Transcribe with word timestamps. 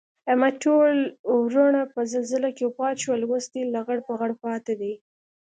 احمد 0.29 0.53
ټول 0.65 0.95
ورڼه 1.53 1.83
په 1.93 1.99
زلزله 2.13 2.49
کې 2.57 2.63
وفات 2.65 2.95
شول. 3.03 3.21
اوس 3.25 3.45
دی 3.53 3.61
لغړ 3.75 3.97
پغړ 4.07 4.31
پاتې 4.43 4.73
دی 4.81 4.93